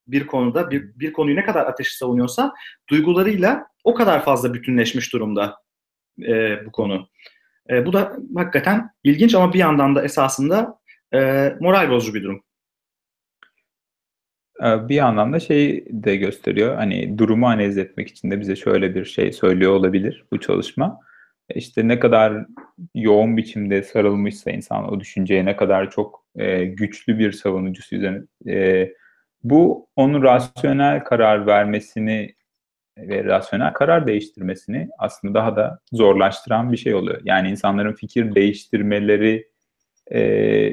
[0.08, 2.54] bir konuda bir, bir konuyu ne kadar ateşi savunuyorsa
[2.90, 5.56] duygularıyla o kadar fazla bütünleşmiş durumda
[6.22, 7.10] e, bu konu.
[7.70, 10.80] E, bu da hakikaten ilginç ama bir yandan da esasında
[11.14, 12.45] e, moral bozucu bir durum.
[14.64, 16.76] Ee, bir yandan da şey de gösteriyor.
[16.76, 21.00] Hani durumu analiz etmek için de bize şöyle bir şey söylüyor olabilir bu çalışma.
[21.56, 22.46] İşte ne kadar
[22.96, 28.90] yoğun biçimde sarılmışsa insan o düşünceye ne kadar çok e, güçlü bir savunucusu üzerine e,
[29.44, 32.36] bu onun rasyonel karar vermesini
[32.98, 37.22] ve rasyonel karar değiştirmesini aslında daha da zorlaştıran bir şey oluyor.
[37.24, 39.48] Yani insanların fikir değiştirmeleri
[40.08, 40.20] e,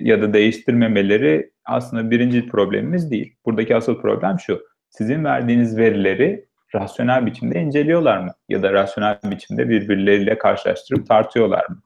[0.03, 3.35] ya da değiştirmemeleri aslında birinci problemimiz değil.
[3.47, 4.63] Buradaki asıl problem şu.
[4.91, 6.45] Sizin verdiğiniz verileri
[6.75, 8.33] rasyonel biçimde inceliyorlar mı?
[8.49, 11.83] Ya da rasyonel biçimde birbirleriyle karşılaştırıp tartıyorlar mı?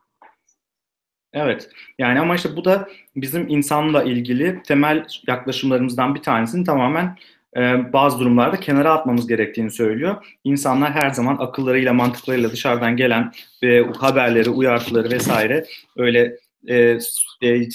[1.33, 1.69] Evet.
[1.99, 7.17] Yani ama işte bu da bizim insanla ilgili temel yaklaşımlarımızdan bir tanesini tamamen
[7.57, 10.37] e, bazı durumlarda kenara atmamız gerektiğini söylüyor.
[10.45, 15.65] İnsanlar her zaman akıllarıyla, mantıklarıyla dışarıdan gelen e, haberleri, uyartıları vesaire
[15.97, 16.37] öyle
[16.69, 16.99] e,
[17.43, 17.71] e,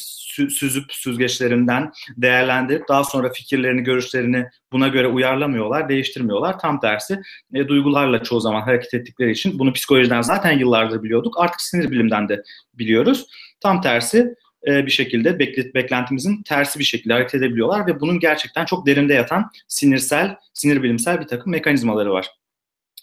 [0.50, 6.60] süzüp süzgeçlerinden değerlendirip daha sonra fikirlerini, görüşlerini buna göre uyarlamıyorlar, değiştirmiyorlar.
[6.60, 7.22] Tam tersi
[7.54, 11.40] e, duygularla çoğu zaman hareket ettikleri için bunu psikolojiden zaten yıllardır biliyorduk.
[11.40, 13.26] Artık sinir bilimden de biliyoruz.
[13.60, 14.36] Tam tersi
[14.68, 19.14] e, bir şekilde beklet, beklentimizin tersi bir şekilde hareket edebiliyorlar ve bunun gerçekten çok derinde
[19.14, 22.28] yatan sinirsel, sinir bilimsel bir takım mekanizmaları var.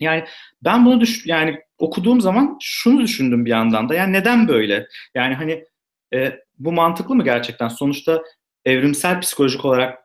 [0.01, 0.25] Yani
[0.65, 3.95] ben bunu düş yani okuduğum zaman şunu düşündüm bir yandan da.
[3.95, 4.87] Yani neden böyle?
[5.15, 5.65] Yani hani
[6.15, 7.69] e, bu mantıklı mı gerçekten?
[7.69, 8.23] Sonuçta
[8.65, 9.99] evrimsel psikolojik olarak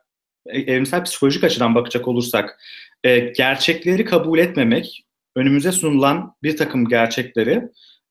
[0.46, 2.60] e, evrimsel psikolojik açıdan bakacak olursak
[3.04, 5.04] e, gerçekleri kabul etmemek,
[5.36, 7.62] önümüze sunulan bir takım gerçekleri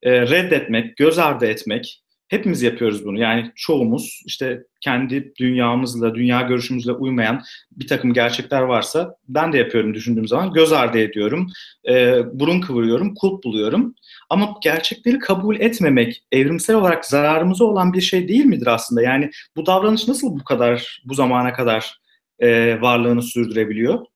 [0.02, 2.03] e, reddetmek, göz ardı etmek,
[2.34, 3.18] hepimiz yapıyoruz bunu.
[3.18, 7.42] Yani çoğumuz işte kendi dünyamızla, dünya görüşümüzle uymayan
[7.72, 11.46] bir takım gerçekler varsa ben de yapıyorum düşündüğüm zaman göz ardı ediyorum,
[11.88, 13.94] e, burun kıvırıyorum, kulp buluyorum.
[14.30, 19.02] Ama gerçekleri kabul etmemek evrimsel olarak zararımıza olan bir şey değil midir aslında?
[19.02, 21.98] Yani bu davranış nasıl bu kadar, bu zamana kadar
[22.38, 24.06] e, varlığını sürdürebiliyor?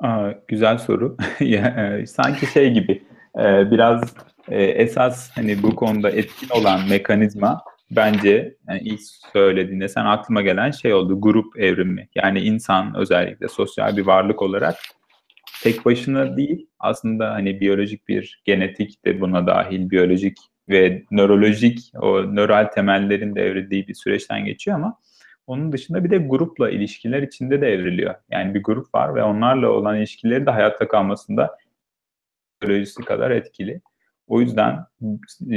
[0.00, 1.16] Aa, güzel soru.
[1.40, 3.02] E, sanki şey gibi
[3.38, 4.14] e, biraz
[4.48, 9.00] e, esas hani bu konuda etkin olan mekanizma bence yani ilk
[9.32, 12.08] söylediğinde sen aklıma gelen şey oldu grup evrimi.
[12.14, 14.76] Yani insan özellikle sosyal bir varlık olarak
[15.62, 22.36] tek başına değil aslında hani biyolojik bir genetik de buna dahil biyolojik ve nörolojik o
[22.36, 24.98] nöral temellerin de bir süreçten geçiyor ama
[25.46, 28.14] onun dışında bir de grupla ilişkiler içinde de evriliyor.
[28.30, 31.56] Yani bir grup var ve onlarla olan ilişkileri de hayatta kalmasında
[32.62, 33.80] biyolojisi kadar etkili.
[34.26, 34.84] O yüzden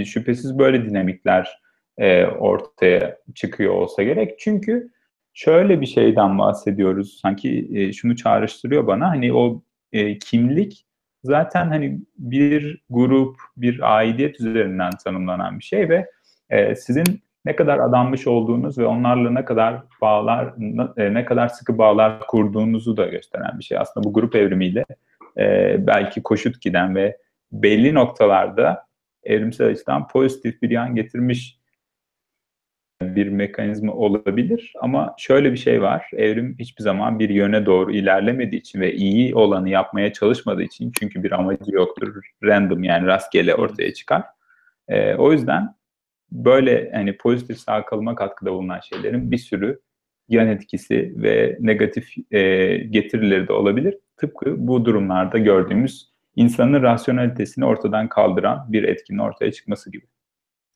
[0.06, 1.60] şüphesiz böyle dinamikler
[1.98, 4.40] e, ortaya çıkıyor olsa gerek.
[4.40, 4.92] Çünkü
[5.34, 7.20] şöyle bir şeyden bahsediyoruz.
[7.22, 9.10] Sanki e, şunu çağrıştırıyor bana.
[9.10, 10.86] Hani o e, kimlik
[11.24, 16.10] zaten hani bir grup, bir aidiyet üzerinden tanımlanan bir şey ve
[16.50, 20.54] e, sizin ne kadar adanmış olduğunuz ve onlarla ne kadar bağlar,
[20.98, 23.78] ne kadar sıkı bağlar kurduğunuzu da gösteren bir şey.
[23.78, 24.86] Aslında bu grup evrimiyle
[25.40, 27.18] e, belki koşut giden ve
[27.52, 28.86] belli noktalarda
[29.24, 31.60] evrimsel açıdan pozitif bir yan getirmiş
[33.02, 36.10] bir mekanizma olabilir ama şöyle bir şey var.
[36.14, 41.24] Evrim hiçbir zaman bir yöne doğru ilerlemediği için ve iyi olanı yapmaya çalışmadığı için çünkü
[41.24, 42.24] bir amacı yoktur.
[42.44, 44.24] Random yani rastgele ortaya çıkar.
[44.88, 45.76] Ee, o yüzden
[46.32, 49.80] böyle hani pozitif sağ kalıma katkıda bulunan şeylerin bir sürü
[50.30, 53.98] yan etkisi ve negatif e, getirileri de olabilir.
[54.20, 60.06] Tıpkı bu durumlarda gördüğümüz insanın rasyonalitesini ortadan kaldıran bir etkinin ortaya çıkması gibi.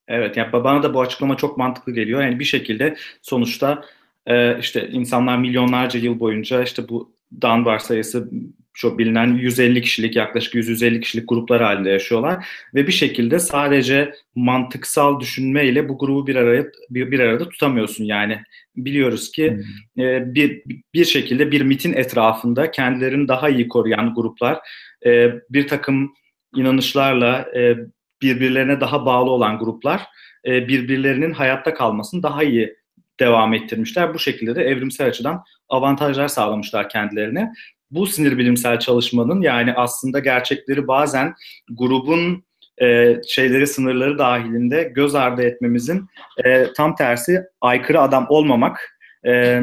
[0.08, 2.22] Evet, yani bana da bu açıklama çok mantıklı geliyor.
[2.22, 3.84] Yani bir şekilde sonuçta
[4.26, 8.30] e, işte insanlar milyonlarca yıl boyunca işte bu Dan varsayısı
[8.74, 15.20] çok bilinen 150 kişilik yaklaşık 150 kişilik gruplar halinde yaşıyorlar ve bir şekilde sadece mantıksal
[15.20, 18.40] düşünmeyle bu grubu bir araya bir, bir arada tutamıyorsun yani
[18.76, 19.58] biliyoruz ki
[19.96, 20.04] hmm.
[20.04, 20.62] e, bir
[20.94, 24.58] bir şekilde bir mitin etrafında kendilerini daha iyi koruyan gruplar
[25.06, 26.14] e, bir takım
[26.56, 27.76] inanışlarla e,
[28.22, 30.02] birbirlerine daha bağlı olan gruplar
[30.46, 32.76] e, birbirlerinin hayatta kalmasını daha iyi
[33.20, 34.14] devam ettirmişler.
[34.14, 37.52] Bu şekilde de evrimsel açıdan avantajlar sağlamışlar kendilerine.
[37.94, 41.34] Bu sinir bilimsel çalışmanın yani aslında gerçekleri bazen
[41.70, 42.44] grubun
[42.82, 46.06] e, şeyleri sınırları dahilinde göz ardı etmemizin
[46.44, 49.60] e, tam tersi aykırı adam olmamak e,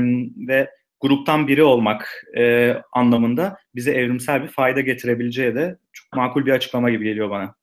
[0.47, 0.69] ve
[1.01, 6.89] gruptan biri olmak e, anlamında bize evrimsel bir fayda getirebileceği de çok makul bir açıklama
[6.89, 7.55] gibi geliyor bana.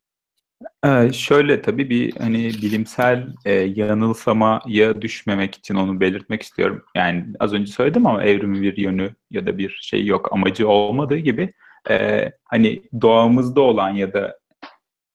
[0.84, 6.84] Ee, şöyle tabii bir hani bilimsel e, yanılsamaya düşmemek için onu belirtmek istiyorum.
[6.96, 11.16] Yani az önce söyledim ama evrimin bir yönü ya da bir şey yok amacı olmadığı
[11.16, 11.52] gibi
[11.90, 14.38] e, hani doğamızda olan ya da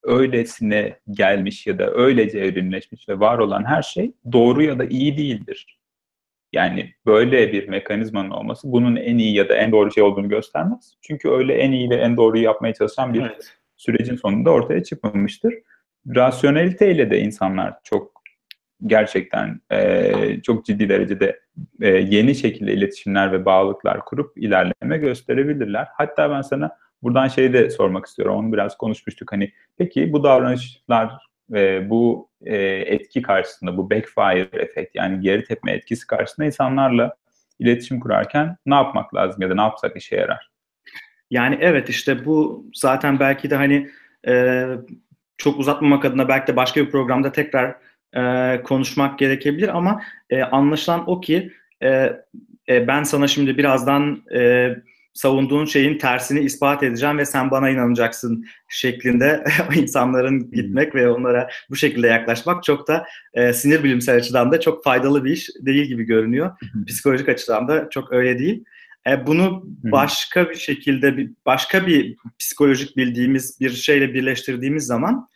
[0.03, 5.17] öylesine gelmiş ya da öylece evrimleşmiş ve var olan her şey doğru ya da iyi
[5.17, 5.79] değildir.
[6.53, 10.93] Yani böyle bir mekanizmanın olması bunun en iyi ya da en doğru şey olduğunu göstermez.
[11.01, 15.54] Çünkü öyle en iyi ve en doğruyu yapmaya çalışan bir evet sürecin sonunda ortaya çıkmamıştır.
[16.15, 18.24] Rasyoneliteyle de insanlar çok
[18.86, 21.39] gerçekten e, çok ciddi derecede
[21.82, 25.88] e, yeni şekilde iletişimler ve bağlılıklar kurup ilerleme gösterebilirler.
[25.93, 28.36] Hatta ben sana buradan şeyi de sormak istiyorum.
[28.36, 29.32] Onu biraz konuşmuştuk.
[29.32, 31.13] Hani peki bu davranışlar
[31.54, 37.15] e, bu e, etki karşısında bu backfire efekt yani geri tepme etkisi karşısında insanlarla
[37.60, 40.53] iletişim kurarken ne yapmak lazım ya da ne yapsak işe yarar?
[41.34, 43.89] Yani evet işte bu zaten belki de hani
[44.28, 44.65] e,
[45.38, 47.76] çok uzatmamak adına belki de başka bir programda tekrar
[48.15, 51.52] e, konuşmak gerekebilir ama e, anlaşılan o ki
[51.84, 51.89] e,
[52.69, 54.69] e, ben sana şimdi birazdan e,
[55.13, 59.43] savunduğun şeyin tersini ispat edeceğim ve sen bana inanacaksın şeklinde
[59.76, 64.84] insanların gitmek ve onlara bu şekilde yaklaşmak çok da e, sinir bilimsel açıdan da çok
[64.84, 66.52] faydalı bir iş değil gibi görünüyor.
[66.88, 68.63] Psikolojik açıdan da çok öyle değil.
[69.08, 75.28] E, bunu başka bir şekilde bir başka bir psikolojik bildiğimiz bir şeyle birleştirdiğimiz zaman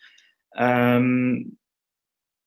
[0.60, 0.68] e,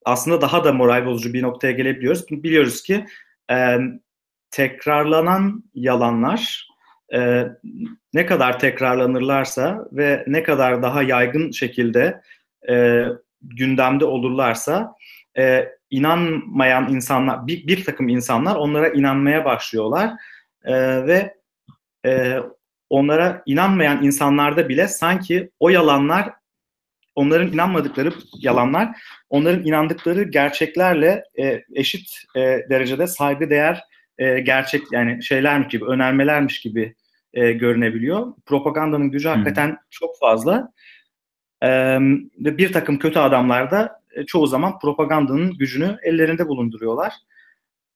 [0.05, 2.31] aslında daha da moral bozucu bir noktaya gelebiliyoruz.
[2.31, 3.07] Biliyoruz ki
[3.51, 3.79] e,
[4.51, 6.69] tekrarlanan yalanlar
[7.15, 7.47] e,
[8.15, 12.21] ne kadar tekrarlanırlarsa ve ne kadar daha yaygın şekilde
[12.69, 13.05] e,
[13.43, 14.95] gündemde olurlarsa
[15.39, 20.13] e, inanmayan insanlar bir, bir takım insanlar onlara inanmaya başlıyorlar
[20.65, 21.35] e, ve
[22.07, 22.39] e,
[22.91, 26.31] onlara inanmayan insanlarda bile sanki o yalanlar
[27.15, 28.89] onların inanmadıkları yalanlar
[29.31, 33.85] onların inandıkları gerçeklerle e, eşit e, derecede saygı değer
[34.19, 36.95] e, gerçek yani şeylermiş gibi önermelermiş gibi
[37.35, 38.33] e, görünebiliyor.
[38.47, 40.73] Propagandanın gücü hakikaten çok fazla.
[41.63, 41.69] E,
[42.39, 47.13] ve bir takım kötü adamlar da e, çoğu zaman propagandanın gücünü ellerinde bulunduruyorlar.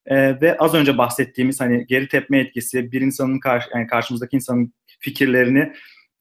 [0.06, 4.72] E, ve az önce bahsettiğimiz hani geri tepme etkisi, bir insanın karşı, yani karşımızdaki insanın
[5.00, 5.72] fikirlerini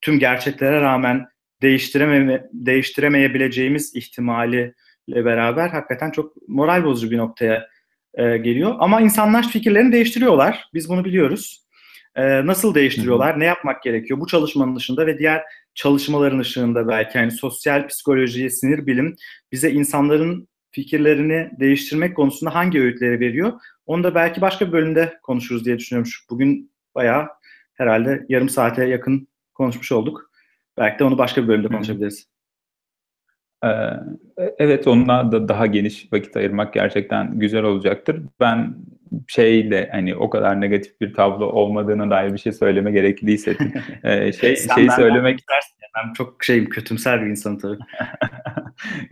[0.01, 1.25] tüm gerçeklere rağmen
[1.61, 4.73] değiştirememe, değiştiremeyebileceğimiz ihtimaliyle
[5.07, 7.67] beraber hakikaten çok moral bozucu bir noktaya
[8.13, 8.75] e, geliyor.
[8.79, 10.65] Ama insanlar fikirlerini değiştiriyorlar.
[10.73, 11.63] Biz bunu biliyoruz.
[12.15, 13.39] E, nasıl değiştiriyorlar?
[13.39, 14.19] Ne yapmak gerekiyor?
[14.19, 15.43] Bu çalışmanın dışında ve diğer
[15.75, 19.15] çalışmaların ışığında belki yani sosyal psikoloji, sinir bilim
[19.51, 23.53] bize insanların fikirlerini değiştirmek konusunda hangi öğütleri veriyor?
[23.85, 26.11] Onu da belki başka bir bölümde konuşuruz diye düşünüyorum.
[26.29, 27.27] Bugün bayağı
[27.73, 30.31] herhalde yarım saate yakın konuşmuş olduk.
[30.77, 32.27] Belki de onu başka bir bölümde konuşabiliriz.
[33.63, 33.69] Ee,
[34.57, 38.21] evet onunla da daha geniş vakit ayırmak gerçekten güzel olacaktır.
[38.39, 38.75] Ben
[39.27, 43.73] şey de hani o kadar negatif bir tablo olmadığına dair bir şey söyleme gerekli hissettim.
[44.03, 45.39] Ee, şey şey söylemek.
[45.95, 47.77] Ben çok şeyim kötümser bir insan tabii.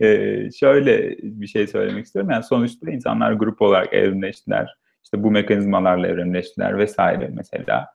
[0.00, 2.30] ee, şöyle bir şey söylemek istiyorum.
[2.30, 4.74] Yani sonuçta insanlar grup olarak evrimleştiler.
[5.04, 7.86] İşte bu mekanizmalarla evrimleştiler vesaire mesela.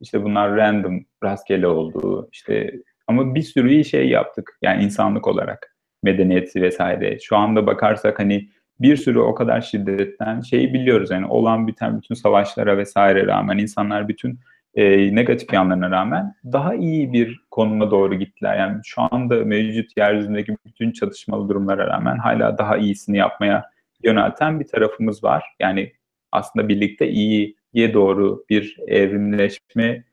[0.00, 2.28] İşte bunlar random, rastgele oldu.
[2.32, 2.74] İşte
[3.06, 4.58] ama bir sürü şey yaptık.
[4.62, 7.18] Yani insanlık olarak medeniyeti vesaire.
[7.20, 8.48] Şu anda bakarsak hani
[8.80, 11.10] bir sürü o kadar şiddetten şeyi biliyoruz.
[11.10, 14.40] Yani olan biten bütün savaşlara vesaire rağmen insanlar bütün
[14.74, 18.58] e, negatif yanlarına rağmen daha iyi bir konuma doğru gittiler.
[18.58, 23.70] Yani şu anda mevcut yeryüzündeki bütün çatışmalı durumlara rağmen hala daha iyisini yapmaya
[24.02, 25.44] yönelten bir tarafımız var.
[25.60, 25.92] Yani
[26.32, 30.04] aslında birlikte iyiye doğru bir evrimleşme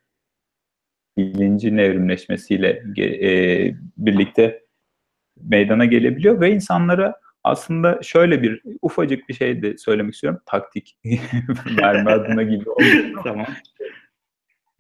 [1.18, 4.62] bilincin evrimleşmesiyle e, birlikte
[5.44, 10.40] meydana gelebiliyor ve insanlara aslında şöyle bir ufacık bir şey de söylemek istiyorum.
[10.46, 10.98] Taktik
[11.78, 12.66] verme adına gibi
[13.24, 13.48] tamam.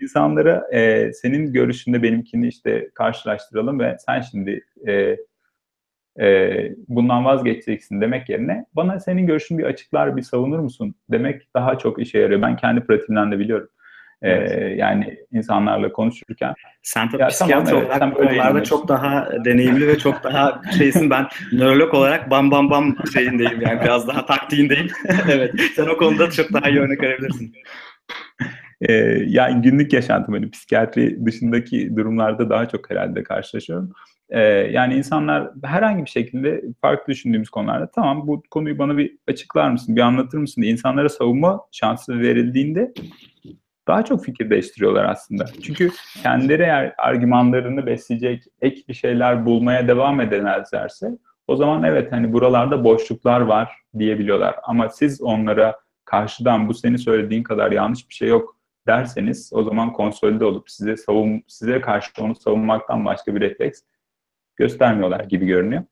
[0.01, 5.17] İnsanlara e, senin görüşünde benimkini işte karşılaştıralım ve sen şimdi e,
[6.19, 6.55] e,
[6.87, 12.01] bundan vazgeçeceksin demek yerine bana senin görüşünü bir açıklar, bir savunur musun demek daha çok
[12.01, 12.41] işe yarıyor.
[12.41, 13.69] Ben kendi pratiğimden de biliyorum.
[14.21, 14.29] Ee,
[14.77, 16.53] yani insanlarla konuşurken.
[16.83, 21.09] Sen tabii psikiyatr tamam, olarak bu konularda çok daha deneyimli ve çok daha şeysin.
[21.09, 24.87] Ben nörolog olarak bam bam bam şeyindeyim yani biraz daha taktiğindeyim.
[25.31, 27.53] evet sen o konuda çok daha iyi örnek verebilirsin.
[28.89, 28.93] Ee,
[29.27, 33.93] yani günlük yaşantım hani psikiyatri dışındaki durumlarda daha çok herhalde karşılaşıyorum.
[34.29, 39.71] Ee, yani insanlar herhangi bir şekilde farklı düşündüğümüz konularda tamam bu konuyu bana bir açıklar
[39.71, 42.93] mısın, bir anlatır mısın diye insanlara savunma şansı verildiğinde
[43.87, 45.45] daha çok fikir değiştiriyorlar aslında.
[45.63, 45.91] Çünkü
[46.23, 51.17] kendileri argümanlarını besleyecek ek bir şeyler bulmaya devam edemezlerse
[51.47, 54.55] o zaman evet hani buralarda boşluklar var diyebiliyorlar.
[54.63, 59.93] Ama siz onlara karşıdan bu senin söylediğin kadar yanlış bir şey yok derseniz o zaman
[59.93, 63.81] konsolide olup size savun size karşı onu savunmaktan başka bir refleks
[64.55, 65.83] göstermiyorlar gibi görünüyor.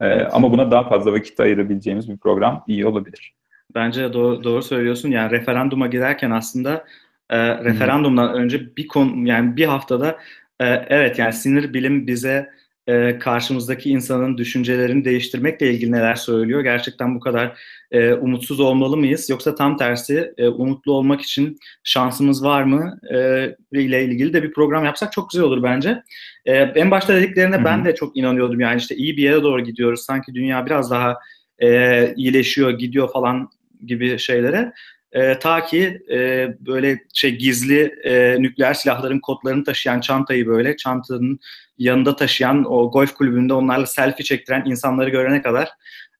[0.00, 0.28] Ee, evet.
[0.32, 3.34] Ama buna daha fazla vakit ayırabileceğimiz bir program iyi olabilir.
[3.74, 5.08] Bence doğru, doğru söylüyorsun.
[5.10, 6.84] Yani referanduma giderken aslında
[7.32, 10.18] e, referandumdan önce bir konu yani bir haftada
[10.60, 12.50] e, evet yani sinir bilim bize
[12.86, 16.60] e, karşımızdaki insanın düşüncelerini değiştirmekle ilgili neler söylüyor?
[16.60, 17.58] Gerçekten bu kadar
[17.90, 19.30] e, umutsuz olmalı mıyız?
[19.30, 22.98] Yoksa tam tersi e, umutlu olmak için şansımız var mı?
[23.14, 26.02] E, ile ilgili de bir program yapsak çok güzel olur bence.
[26.46, 27.64] E, en başta dediklerine Hı-hı.
[27.64, 28.60] ben de çok inanıyordum.
[28.60, 30.00] Yani işte iyi bir yere doğru gidiyoruz.
[30.00, 31.18] Sanki dünya biraz daha
[31.58, 33.50] e, iyileşiyor, gidiyor falan
[33.86, 34.72] gibi şeylere.
[35.12, 41.40] E, ta ki e, böyle şey gizli e, nükleer silahların kodlarını taşıyan çantayı böyle çantanın
[41.78, 45.68] yanında taşıyan o golf kulübünde onlarla selfie çektiren insanları görene kadar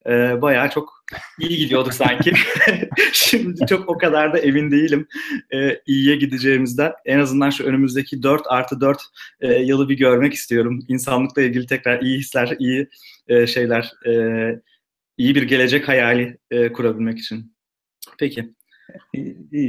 [0.06, 1.04] e, bayağı çok
[1.40, 2.32] iyi gidiyorduk sanki.
[3.12, 5.06] Şimdi çok o kadar da emin değilim
[5.54, 6.92] e, iyiye gideceğimizden.
[7.04, 9.02] En azından şu önümüzdeki 4 artı 4
[9.40, 10.84] e, yılı bir görmek istiyorum.
[10.88, 12.88] İnsanlıkla ilgili tekrar iyi hisler, iyi
[13.28, 14.12] e, şeyler, e,
[15.16, 17.52] iyi bir gelecek hayali e, kurabilmek için.
[18.18, 18.54] Peki.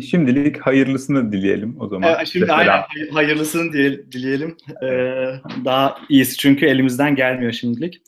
[0.01, 2.21] Şimdilik hayırlısını dileyelim o zaman.
[2.21, 2.81] Ee, şimdi aynen
[3.13, 3.73] hayırlısını
[4.12, 4.57] dileyelim.
[4.83, 5.33] Ee,
[5.65, 8.01] daha iyisi çünkü elimizden gelmiyor şimdilik.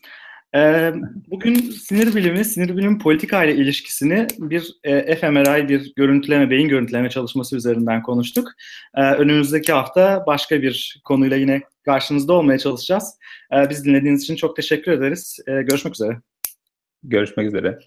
[0.56, 0.94] Ee,
[1.28, 7.10] bugün sinir bilimi, sinir bilimi politika ile ilişkisini bir e, fMRI, bir görüntüleme, beyin görüntüleme
[7.10, 8.48] çalışması üzerinden konuştuk.
[8.96, 13.18] Ee, önümüzdeki hafta başka bir konuyla yine karşınızda olmaya çalışacağız.
[13.54, 15.40] Ee, biz dinlediğiniz için çok teşekkür ederiz.
[15.48, 16.18] Ee, görüşmek üzere.
[17.04, 17.80] Görüşmek üzere.